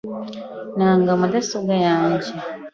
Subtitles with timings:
[0.77, 2.31] Nanga mudasobwa yanjye.